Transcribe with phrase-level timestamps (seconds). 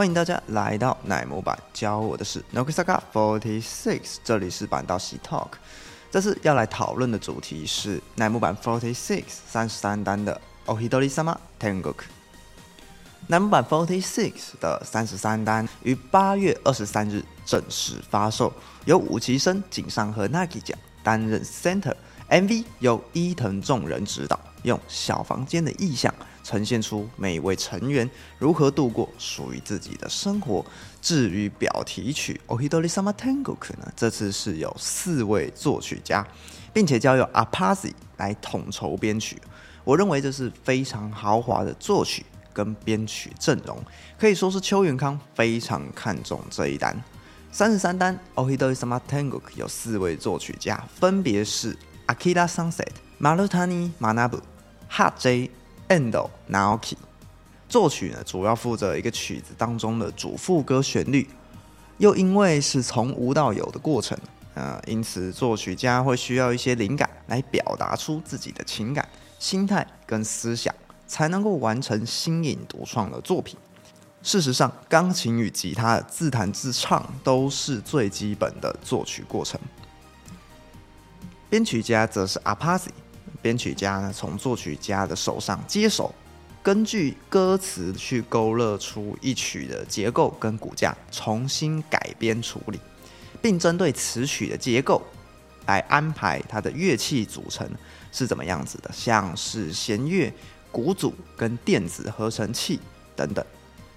[0.00, 5.50] 欢迎大家来到乃木坂，教我的是 Nokisaga Forty Six，这里是板道喜 Talk。
[6.10, 12.04] 这次要来讨论的主题是乃木坂 Forty Six 三十三单的 Ohidori Sama Tengoku。
[13.26, 18.50] 乃木坂 Forty Six 的三十三单于八月二十三日正式发售，
[18.86, 26.14] 由武崎生、井上和 Nagi 奖担任 Center，MV 由伊藤众人指导，用小房间的意象。
[26.42, 30.64] 呈现出每一位成员如何度过属于自己的生活。
[31.00, 36.26] 至于表题曲《Ohidori Sama Tengoku》呢，这次是有四位作曲家，
[36.72, 39.36] 并且交由 A P A Z I 来统筹编曲。
[39.84, 43.78] 我认为这是非常豪华的作曲跟编曲阵容，
[44.18, 47.02] 可以说是邱元康非常看重这一单。
[47.50, 51.76] 三十三单《Ohidori Sama Tengoku》有四位作曲家，分别是
[52.06, 54.40] Akira Sunset、Marutani Manabu、
[54.90, 55.50] Ha J。
[55.90, 56.94] Endo Naoki
[57.68, 61.28] 作曲呢，主要负责一个曲子当中的主副歌旋律，
[61.98, 64.16] 又因为是从无到有的过程，
[64.54, 69.08] 呃，因此作曲家会需要一些灵感来表达出自己的情感、
[69.40, 70.72] 心态跟思想，
[71.08, 73.58] 才能够完成新颖独创的作品。
[74.22, 79.58] 事实上，钢琴与吉他自弹自唱都是最基本的作曲过程。
[81.48, 82.90] 编曲家则是 Apasi。
[83.42, 86.14] 编曲家呢，从作曲家的手上接手，
[86.62, 92.78] 根据歌词去勾勒出一曲的结构跟骨架，重新改编处理，
[93.40, 95.02] 并针对词曲的结构
[95.66, 97.68] 来安排它的乐器组成
[98.12, 100.32] 是怎么样子的，像是弦乐、
[100.70, 102.78] 鼓组跟电子合成器
[103.16, 103.44] 等等，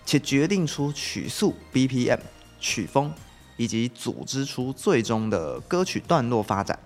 [0.05, 2.19] 且决定出曲速、BPM、
[2.59, 3.13] 曲风，
[3.57, 6.79] 以及组织出最终的歌曲段落发展。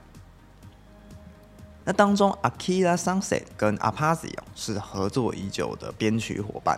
[1.87, 6.77] 那当中，Akira Sunset 跟 Apazio 是合作已久的编曲伙伴，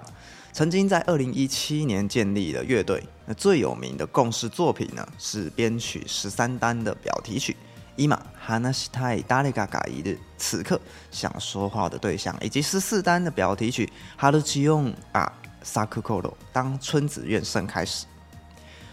[0.54, 3.04] 曾经在二零一七年建立了乐队。
[3.26, 7.54] 那最有名的共事作品呢，是编曲十三单的表题曲
[7.96, 10.80] 《伊玛哈纳西泰达里嘎嘎一日》，此刻
[11.10, 15.34] 想说话的对象，以及十四单的表题曲《哈鲁吉用啊
[15.64, 18.06] 萨克扣罗》，当春子院盛开时。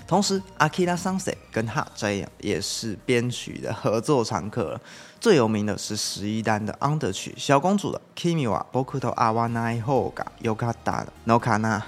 [0.06, 4.80] 同时，Akira Sunset 跟 Ha J 也是编曲的合作常客了。
[5.18, 11.82] 最有名的是十一单的 Under 曲《小公主》的 Kimi wa Bokuto Awanai Hoga Yokata Nokana。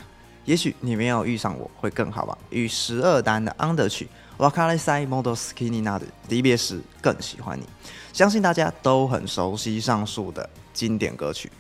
[0.45, 2.37] 也许你没有遇上我会更好吧。
[2.51, 4.09] 与十二单的 Under 曲
[4.39, 7.65] Wakaresai Model Skinny Nut 离别时更喜欢你。
[8.13, 11.53] 相信大家都很熟悉上述的经典歌曲。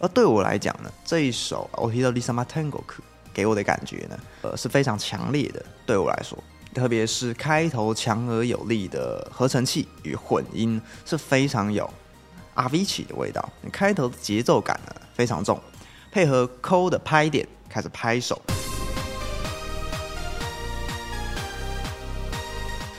[0.00, 2.80] 而对我来讲呢，这一首 Ohito Lisama Tango
[3.38, 5.64] 给我的感觉呢，呃是非常强烈的。
[5.86, 6.36] 对我来说，
[6.74, 11.88] 特别是开头强而有力的合成器与混音是非常有
[12.54, 13.48] 阿 V 起的味道。
[13.70, 15.56] 开头的节奏感呢非常重，
[16.10, 18.42] 配合抠的拍点开始拍手，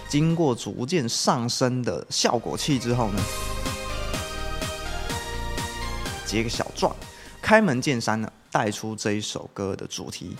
[0.08, 3.22] 经过逐渐上升的效果器之后呢，
[6.26, 6.96] 接个小转，
[7.50, 8.32] 开门见山呢。
[8.52, 10.36] 带出这一首歌的主题，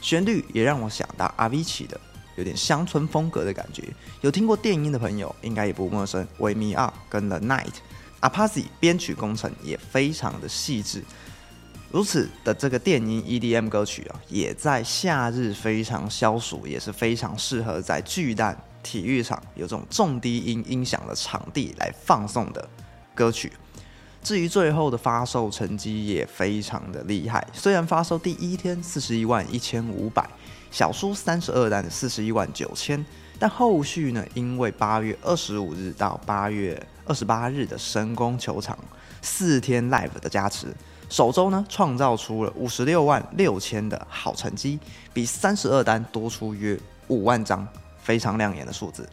[0.00, 2.00] 旋律也让我想到阿 V 奇的
[2.36, 3.82] 有点乡村风格的感觉。
[4.20, 7.64] 有听过电音的朋友应该也不陌生，《w a Me Up》跟《The Night》。
[8.20, 11.02] 阿 p a s i 编曲工程也非常的细致。
[11.90, 22.68] 如此的这个电音 EDM 歌曲啊，也在夏日非常消暑，也是非常适合在巨蛋体育场有这种重低音音响的场地来放送的
[23.12, 23.52] 歌曲。
[24.28, 30.22] 至于最后的发售成绩也非常的厉害，虽然发售第一天四十一万一千五百，
[30.70, 33.02] 小输三十二单的四十一万九千，
[33.38, 38.78] 但后续呢，因为八月二十五日到八月二十八日的神宫球场
[39.22, 40.66] 四天 live 的加持，
[41.08, 44.78] 首周呢创造出了五十六万六千的好成绩，
[45.14, 47.66] 比三十二单多出约五万张，
[48.02, 49.08] 非常亮眼的数字。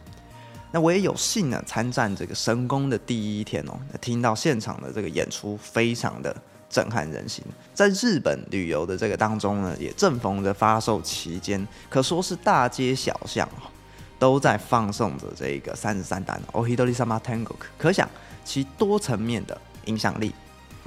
[0.76, 6.36] 那我也有幸呢参战这个神宫的第一天哦，那听到现场的这个演出非常的
[6.68, 7.42] 震撼人心。
[7.72, 13.72] 在日本旅游的这个当中呢，也正逢着发售期间，可说是大街小巷哦
[14.18, 17.46] 都在放送着这个三十三单《Ohidori Sama Tango》，
[17.78, 18.06] 可想
[18.44, 20.34] 其多层面的影响力。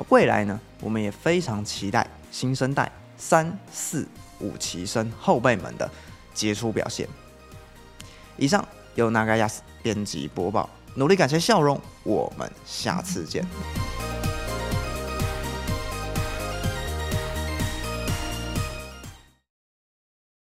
[0.10, 4.08] 未来呢，我们也非常期待新生代三四
[4.40, 5.90] 五期生后辈们的
[6.36, 7.10] 杰出表现。
[8.38, 8.63] 以上。
[8.95, 13.45] 由 Nagayas 编辑播报，努力感谢笑容，我们下次见。